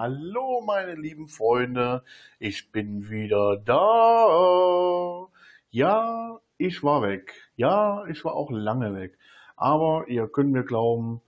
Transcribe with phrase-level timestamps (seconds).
[0.00, 2.04] Hallo meine lieben Freunde,
[2.38, 5.26] ich bin wieder da.
[5.70, 7.34] Ja, ich war weg.
[7.56, 9.18] Ja, ich war auch lange weg.
[9.56, 11.20] Aber ihr könnt mir glauben,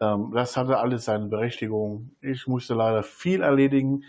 [0.00, 2.10] ähm, das hatte alles seine Berechtigung.
[2.20, 4.02] Ich musste leider viel erledigen,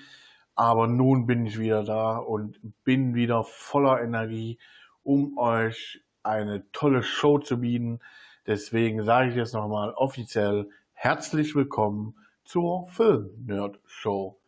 [0.56, 4.58] aber nun bin ich wieder da und bin wieder voller Energie,
[5.04, 8.00] um euch eine tolle Show zu bieten.
[8.48, 12.16] Deswegen sage ich jetzt nochmal offiziell herzlich willkommen
[12.50, 14.40] zur Film-Nerd-Show.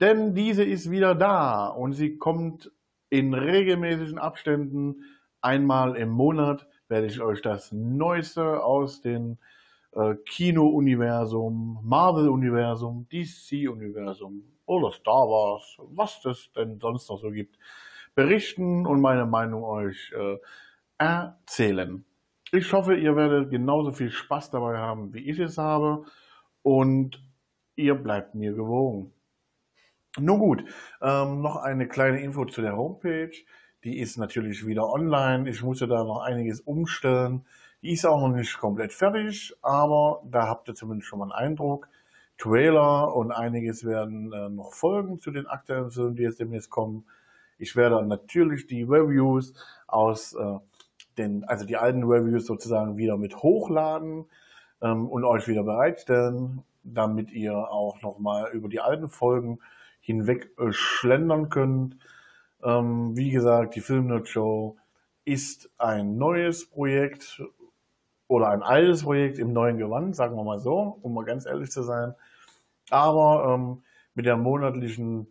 [0.00, 2.72] Denn diese ist wieder da und sie kommt
[3.10, 5.04] in regelmäßigen Abständen.
[5.40, 9.38] Einmal im Monat werde ich euch das Neueste aus dem
[9.92, 17.56] äh, Kino-Universum, Marvel-Universum, DC-Universum oder Star Wars, was das denn sonst noch so gibt,
[18.16, 20.38] berichten und meine Meinung euch äh,
[20.98, 22.04] erzählen.
[22.50, 26.04] Ich hoffe, ihr werdet genauso viel Spaß dabei haben, wie ich es habe
[26.62, 27.22] und
[27.76, 29.12] ihr bleibt mir gewogen.
[30.18, 30.64] Nun gut,
[31.00, 33.32] ähm, noch eine kleine Info zu der Homepage.
[33.84, 35.48] Die ist natürlich wieder online.
[35.48, 37.46] Ich musste da noch einiges umstellen.
[37.82, 41.50] Die ist auch noch nicht komplett fertig, aber da habt ihr zumindest schon mal einen
[41.52, 41.88] Eindruck.
[42.38, 47.04] Trailer und einiges werden äh, noch folgen zu den aktuellen Filmen, die jetzt demnächst kommen.
[47.58, 49.54] Ich werde natürlich die Reviews
[49.86, 50.58] aus äh,
[51.18, 54.26] den, also die alten Reviews sozusagen wieder mit hochladen
[54.82, 59.60] ähm, und euch wieder bereitstellen, damit ihr auch nochmal über die alten Folgen
[60.00, 61.96] hinweg äh, schlendern könnt.
[62.62, 64.76] Ähm, wie gesagt, die Filmnerd Show
[65.24, 67.42] ist ein neues Projekt
[68.26, 71.70] oder ein altes Projekt im neuen Gewand, sagen wir mal so, um mal ganz ehrlich
[71.70, 72.14] zu sein.
[72.90, 73.82] Aber ähm,
[74.14, 75.28] mit der monatlichen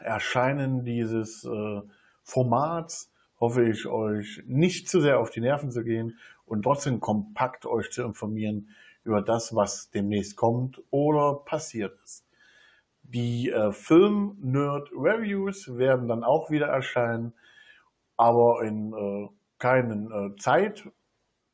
[0.00, 1.80] Erscheinen dieses äh,
[2.22, 7.66] Formats hoffe ich euch nicht zu sehr auf die Nerven zu gehen und trotzdem kompakt
[7.66, 8.70] euch zu informieren
[9.04, 12.26] über das, was demnächst kommt oder passiert ist.
[13.02, 17.32] Die äh, Film-Nerd-Reviews werden dann auch wieder erscheinen,
[18.16, 19.28] aber in äh,
[19.58, 20.86] keinen äh, Zeit,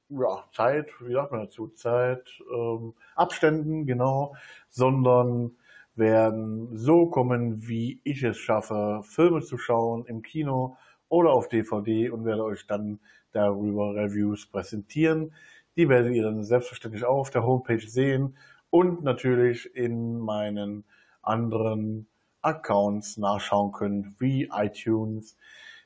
[0.09, 4.35] ja, Zeit, wie sagt man dazu, Zeit, ähm, Abständen, genau,
[4.69, 5.57] sondern
[5.95, 10.77] werden so kommen, wie ich es schaffe, Filme zu schauen im Kino
[11.15, 12.99] oder auf DVD und werde euch dann
[13.31, 15.33] darüber Reviews präsentieren.
[15.77, 18.37] Die werdet ihr dann selbstverständlich auch auf der Homepage sehen
[18.71, 20.83] und natürlich in meinen
[21.23, 22.09] anderen
[22.43, 25.37] Accounts nachschauen können, wie iTunes,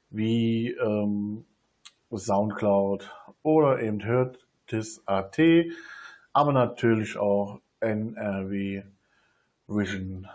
[0.08, 1.44] wie ähm,
[2.10, 4.46] Soundcloud oder eben hört
[5.04, 5.38] AT,
[6.32, 8.82] aber natürlich auch NRW
[9.66, 10.26] Vision.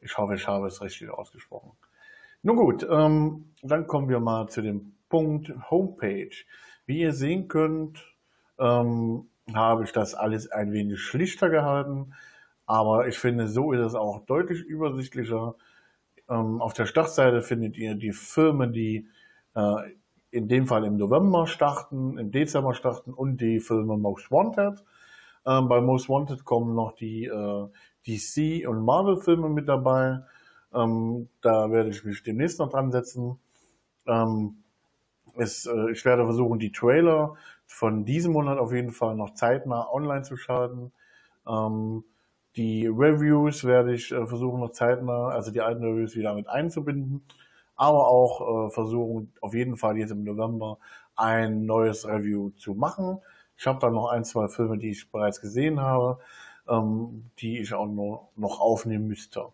[0.00, 1.72] Ich hoffe, ich habe es richtig ausgesprochen.
[2.48, 6.34] Nun gut, ähm, dann kommen wir mal zu dem Punkt Homepage.
[6.86, 8.02] Wie ihr sehen könnt,
[8.58, 12.14] ähm, habe ich das alles ein wenig schlichter gehalten,
[12.64, 15.56] aber ich finde, so ist es auch deutlich übersichtlicher.
[16.30, 19.08] Ähm, auf der Startseite findet ihr die Filme, die
[19.54, 19.74] äh,
[20.30, 24.82] in dem Fall im November starten, im Dezember starten und die Filme Most Wanted.
[25.44, 27.68] Ähm, bei Most Wanted kommen noch die äh,
[28.06, 30.20] DC und Marvel Filme mit dabei.
[30.74, 33.38] Ähm, da werde ich mich demnächst noch dran setzen.
[34.06, 34.58] Ähm,
[35.36, 37.36] es, äh, ich werde versuchen, die Trailer
[37.66, 40.92] von diesem Monat auf jeden Fall noch zeitnah online zu schalten.
[41.46, 42.04] Ähm,
[42.56, 47.22] die Reviews werde ich äh, versuchen noch zeitnah, also die alten Reviews wieder mit einzubinden.
[47.76, 50.78] Aber auch äh, versuchen, auf jeden Fall jetzt im November
[51.16, 53.20] ein neues Review zu machen.
[53.56, 56.18] Ich habe da noch ein, zwei Filme, die ich bereits gesehen habe,
[56.68, 59.46] ähm, die ich auch noch, noch aufnehmen müsste.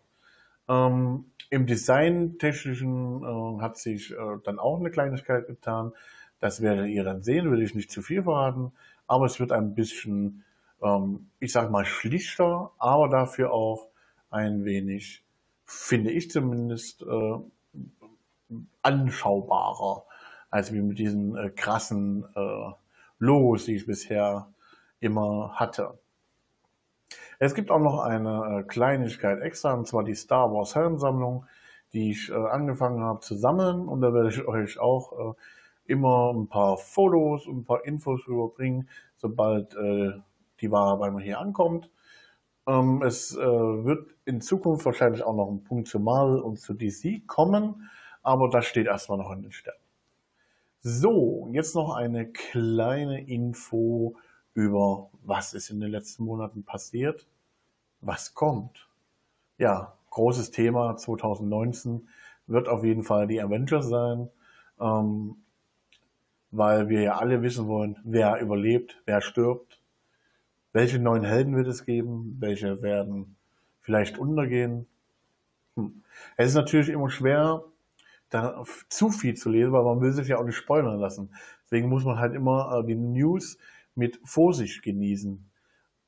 [0.67, 5.91] Ähm, Im Designtechnischen äh, hat sich äh, dann auch eine Kleinigkeit getan.
[6.39, 8.71] Das werdet ihr dann sehen, will ich nicht zu viel verraten.
[9.07, 10.43] Aber es wird ein bisschen,
[10.81, 13.89] ähm, ich sag mal, schlichter, aber dafür auch
[14.29, 15.23] ein wenig,
[15.63, 17.37] finde ich zumindest, äh,
[18.81, 20.05] anschaubarer,
[20.49, 22.71] als wie mit diesen äh, krassen äh,
[23.19, 24.47] Logos, die ich bisher
[24.99, 25.97] immer hatte.
[27.39, 31.45] Es gibt auch noch eine äh, Kleinigkeit extra, und zwar die Star Wars Helmsammlung,
[31.93, 33.87] die ich äh, angefangen habe zu sammeln.
[33.87, 35.33] Und da werde ich euch auch äh,
[35.85, 41.39] immer ein paar Fotos und ein paar Infos rüberbringen, sobald die Ware bei mir hier
[41.39, 41.91] ankommt.
[42.67, 47.27] Ähm, es wird in Zukunft wahrscheinlich auch noch ein Punkt zu Marvel und zu DC
[47.27, 47.87] kommen,
[48.23, 49.79] aber das steht erstmal noch in den Sternen.
[50.81, 54.15] So, jetzt noch eine kleine Info
[54.55, 57.27] über was ist in den letzten Monaten passiert,
[58.01, 58.87] was kommt.
[59.57, 62.07] Ja, großes Thema 2019
[62.47, 64.29] wird auf jeden Fall die Avengers sein,
[64.79, 65.35] ähm,
[66.51, 69.81] weil wir ja alle wissen wollen, wer überlebt, wer stirbt,
[70.71, 73.35] welche neuen Helden wird es geben, welche werden
[73.81, 74.87] vielleicht untergehen.
[75.75, 76.03] Hm.
[76.37, 77.63] Es ist natürlich immer schwer,
[78.29, 81.29] da zu viel zu lesen, weil man will sich ja auch nicht spoilern lassen.
[81.65, 83.57] Deswegen muss man halt immer äh, die News
[83.95, 85.49] mit Vorsicht genießen.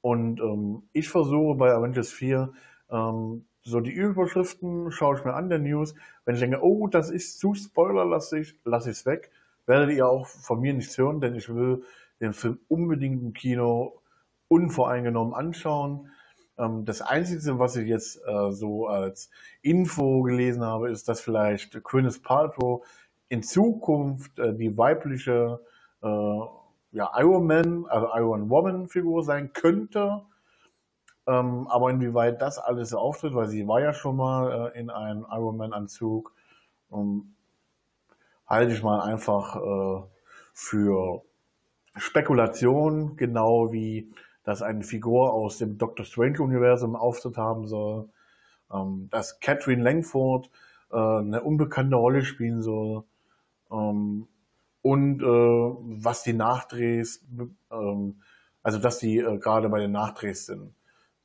[0.01, 2.53] Und ähm, ich versuche bei Avengers 4
[2.89, 5.93] ähm, so die Überschriften schaue ich mir an der News.
[6.23, 9.29] Wenn ich denke, oh, das ist zu spoilerlastig, lasse ich es weg.
[9.65, 11.83] Werdet ihr auch von mir nichts hören, denn ich will
[12.21, 13.99] den Film unbedingt im Kino
[14.47, 16.11] unvoreingenommen anschauen.
[16.57, 19.29] Ähm, das Einzige, was ich jetzt äh, so als
[19.61, 22.85] Info gelesen habe, ist, dass vielleicht Gwyneth Paltrow
[23.27, 25.59] in Zukunft äh, die weibliche
[26.01, 26.39] äh,
[26.91, 30.21] ja, Iron Man, also Iron Woman Figur sein könnte.
[31.27, 35.25] Ähm, aber inwieweit das alles auftritt, weil sie war ja schon mal äh, in einem
[35.29, 36.33] Iron Man Anzug,
[36.91, 37.35] ähm,
[38.47, 40.03] halte ich mal einfach äh,
[40.53, 41.23] für
[41.97, 44.13] Spekulation, genau wie
[44.47, 48.07] dass eine Figur aus dem Doctor Strange Universum Auftritt haben soll,
[48.71, 50.49] ähm, dass Catherine Langford
[50.89, 53.03] äh, eine unbekannte Rolle spielen soll
[53.69, 54.29] ähm,
[54.87, 57.21] und äh, was die Nachdrehs,
[57.69, 58.21] ähm,
[58.63, 60.73] also dass die äh, gerade bei den Nachdrehs sind.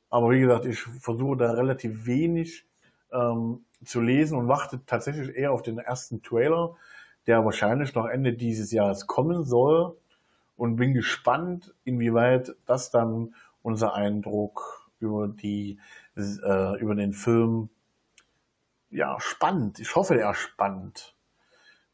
[0.09, 2.65] Aber wie gesagt, ich versuche da relativ wenig
[3.13, 6.75] ähm, zu lesen und warte tatsächlich eher auf den ersten Trailer,
[7.25, 9.95] der wahrscheinlich noch Ende dieses Jahres kommen soll.
[10.57, 15.79] Und bin gespannt, inwieweit das dann unser Eindruck über die
[16.17, 17.69] äh, über den Film
[18.89, 19.79] ja spannend.
[19.79, 21.12] Ich hoffe, er spannend.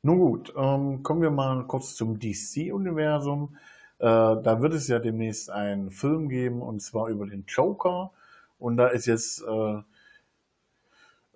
[0.02, 3.58] Nun gut, ähm, kommen wir mal kurz zum DC-Universum.
[3.98, 8.12] Äh, da wird es ja demnächst einen Film geben, und zwar über den Joker.
[8.60, 9.82] Und da ist jetzt äh,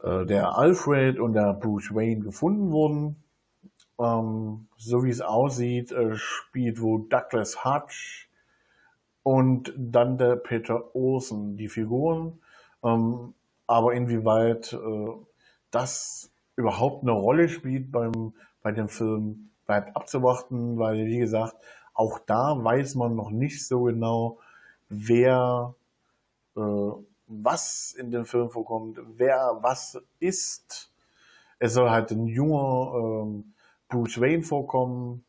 [0.04, 3.18] äh, der Alfred und der Bruce Wayne gefunden worden.
[4.00, 8.30] Ähm, so wie es aussieht, äh, spielt wohl Douglas Hutch
[9.24, 12.40] und dann der Peter Olsen die Figuren.
[12.82, 13.34] Ähm,
[13.68, 15.10] aber inwieweit äh,
[15.72, 18.34] das überhaupt eine Rolle spielt beim,
[18.64, 21.56] bei dem Film, bleibt abzuwarten, weil, wie gesagt,
[21.94, 24.40] auch da weiß man noch nicht so genau,
[24.90, 25.76] wer
[26.56, 26.92] äh,
[27.28, 30.92] was in dem Film vorkommt, wer was ist.
[31.60, 33.54] Es soll halt ein junger ähm,
[33.88, 35.24] Bruce Wayne vorkommen,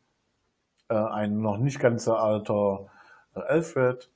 [0.89, 2.87] äh, ein noch nicht ganz so alter
[3.35, 4.09] äh, Alfred,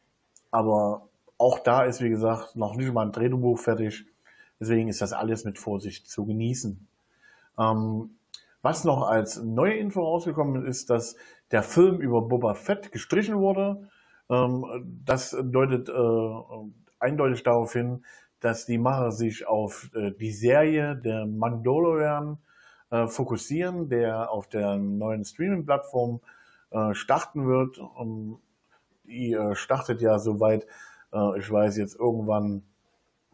[0.52, 1.08] aber
[1.38, 4.06] auch da ist, wie gesagt, noch nicht mal ein Drehbuch fertig.
[4.60, 6.88] Deswegen ist das alles mit Vorsicht zu genießen.
[7.58, 8.19] Ähm,
[8.62, 11.16] was noch als neue Info rausgekommen ist, dass
[11.52, 13.88] der Film über Boba Fett gestrichen wurde.
[14.30, 14.66] Ähm,
[15.06, 16.32] das deutet äh,
[17.00, 18.04] eindeutig darauf hin,
[18.40, 22.38] dass die Macher sich auf äh, die Serie der Mandalorian
[22.92, 26.22] äh, fokussieren, der auf der neuen Streaming-Plattform
[26.92, 27.80] starten wird.
[27.80, 28.38] Und
[29.04, 30.68] die startet ja soweit,
[31.36, 32.62] ich weiß jetzt irgendwann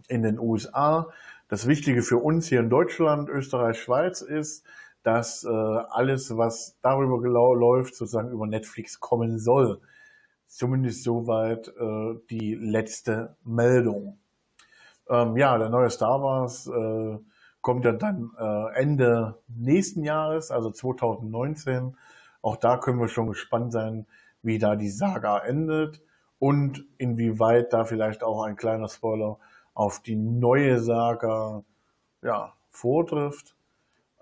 [0.08, 1.10] in den USA.
[1.50, 4.66] Das Wichtige für uns hier in Deutschland, Österreich, Schweiz ist,
[5.06, 7.18] dass äh, alles, was darüber
[7.54, 9.80] läuft, sozusagen über Netflix kommen soll.
[10.48, 14.18] Zumindest soweit äh, die letzte Meldung.
[15.08, 17.20] Ähm, ja, der neue Star Wars äh,
[17.62, 21.96] kommt ja dann äh, Ende nächsten Jahres, also 2019.
[22.42, 24.08] Auch da können wir schon gespannt sein,
[24.42, 26.02] wie da die Saga endet
[26.40, 29.38] und inwieweit da vielleicht auch ein kleiner Spoiler
[29.76, 31.64] auf die neue Saga
[32.24, 33.55] ja, vortrifft.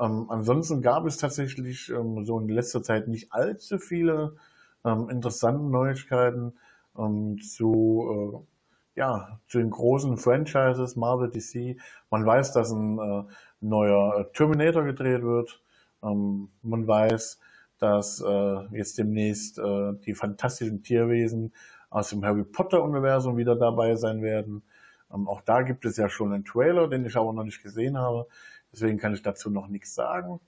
[0.03, 4.35] Ähm, ansonsten gab es tatsächlich ähm, so in letzter Zeit nicht allzu viele
[4.83, 6.53] ähm, interessante Neuigkeiten
[6.97, 8.43] ähm, zu,
[8.95, 11.77] äh, ja, zu den großen Franchises Marvel DC.
[12.09, 13.23] Man weiß, dass ein äh,
[13.61, 15.61] neuer Terminator gedreht wird.
[16.03, 17.39] Ähm, man weiß,
[17.79, 21.53] dass äh, jetzt demnächst äh, die fantastischen Tierwesen
[21.89, 24.63] aus dem Harry Potter-Universum wieder dabei sein werden.
[25.13, 27.97] Ähm, auch da gibt es ja schon einen Trailer, den ich aber noch nicht gesehen
[27.97, 28.27] habe.
[28.73, 30.39] Deswegen kann ich dazu noch nichts sagen.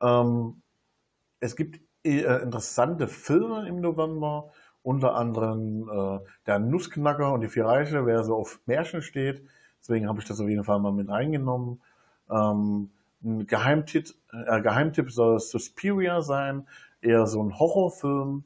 [0.00, 0.62] Ähm,
[1.40, 4.50] es gibt äh, interessante Filme im November,
[4.82, 9.46] unter anderem äh, der Nussknacker und die vier Reiche, wer so auf Märchen steht.
[9.80, 11.80] Deswegen habe ich das auf jeden Fall mal mit reingenommen.
[12.30, 12.90] Ähm,
[13.22, 16.66] ein Geheimtipp, äh, Geheimtipp soll Suspiria sein,
[17.00, 18.44] eher so ein Horrorfilm.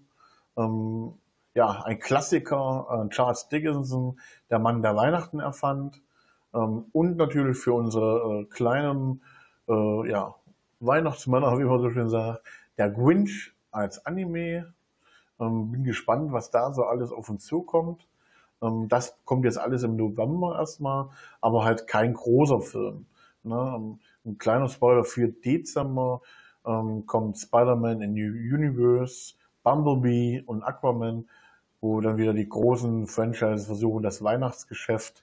[0.56, 1.14] Ähm,
[1.54, 6.00] ja, ein Klassiker, äh, Charles Dickinson, der Mann, der Weihnachten erfand.
[6.54, 9.22] Ähm, und natürlich für unsere äh, kleinen
[9.68, 10.34] äh, ja,
[10.80, 12.42] Weihnachtsmänner, wie man so schön sagt,
[12.76, 14.72] der Grinch als Anime.
[15.40, 18.06] Ähm, bin gespannt, was da so alles auf uns zukommt.
[18.62, 23.06] Ähm, das kommt jetzt alles im November erstmal, aber halt kein großer Film.
[23.44, 23.98] Ne?
[24.24, 26.20] Ein kleiner Spoiler für Dezember
[27.06, 31.26] kommt Spider-Man in New Universe, Bumblebee und Aquaman,
[31.80, 35.22] wo dann wieder die großen Franchises versuchen, das Weihnachtsgeschäft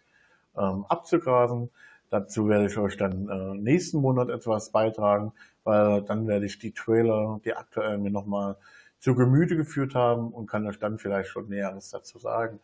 [0.57, 1.69] ähm, abzugrasen.
[2.09, 5.33] Dazu werde ich euch dann äh, nächsten Monat etwas beitragen,
[5.63, 8.57] weil dann werde ich die Trailer, die aktuell mir nochmal
[8.99, 12.59] zu Gemüte geführt haben und kann euch dann vielleicht schon Näheres dazu sagen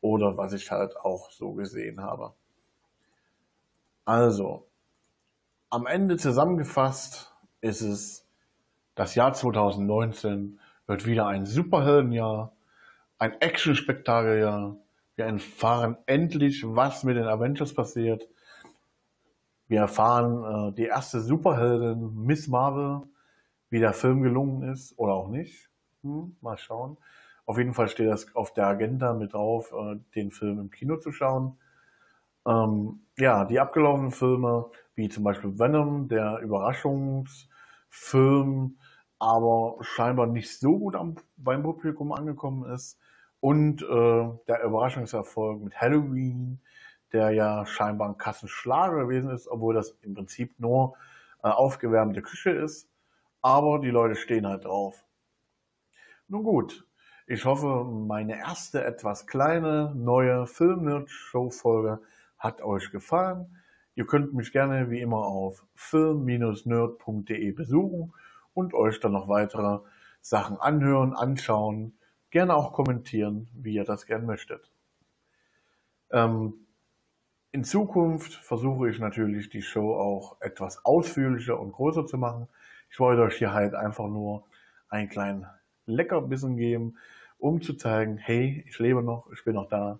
[0.00, 2.32] oder was ich halt auch so gesehen habe.
[4.04, 4.66] Also,
[5.68, 8.26] am Ende zusammengefasst ist es,
[8.94, 12.52] das Jahr 2019 wird wieder ein Superheldenjahr,
[13.18, 14.76] ein Action-Spektakeljahr.
[15.20, 18.26] Wir erfahren endlich, was mit den Avengers passiert.
[19.66, 23.02] Wir erfahren äh, die erste Superheldin, Miss Marvel,
[23.68, 25.68] wie der Film gelungen ist oder auch nicht.
[26.00, 26.96] Hm, mal schauen.
[27.44, 30.96] Auf jeden Fall steht das auf der Agenda mit drauf, äh, den Film im Kino
[30.96, 31.58] zu schauen.
[32.46, 38.78] Ähm, ja, die abgelaufenen Filme, wie zum Beispiel Venom, der Überraschungsfilm,
[39.18, 42.98] aber scheinbar nicht so gut am, beim Publikum angekommen ist.
[43.40, 46.60] Und äh, der Überraschungserfolg mit Halloween,
[47.12, 50.94] der ja scheinbar ein Kassenschlager gewesen ist, obwohl das im Prinzip nur
[51.42, 52.88] äh, aufgewärmte Küche ist.
[53.42, 55.04] Aber die Leute stehen halt drauf.
[56.28, 56.86] Nun gut,
[57.26, 62.00] ich hoffe, meine erste etwas kleine neue Film-Nerd-Show-Folge
[62.38, 63.56] hat euch gefallen.
[63.94, 68.12] Ihr könnt mich gerne wie immer auf film-nerd.de besuchen
[68.52, 69.78] und euch dann noch weitere
[70.20, 71.94] Sachen anhören, anschauen,
[72.30, 74.70] gerne auch kommentieren, wie ihr das gern möchtet.
[76.10, 76.54] Ähm,
[77.52, 82.48] in Zukunft versuche ich natürlich die Show auch etwas ausführlicher und größer zu machen.
[82.90, 84.44] Ich wollte euch hier halt einfach nur
[84.88, 85.46] einen kleinen
[85.86, 86.96] Leckerbissen geben,
[87.38, 89.98] um zu zeigen, hey, ich lebe noch, ich bin noch da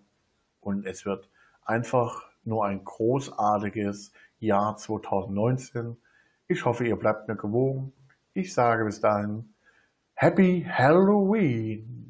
[0.61, 1.29] und es wird
[1.65, 5.97] einfach nur ein großartiges Jahr 2019.
[6.49, 7.93] Ich hoffe, ihr bleibt mir gewogen.
[8.33, 9.55] Ich sage bis dahin
[10.15, 12.10] Happy Halloween!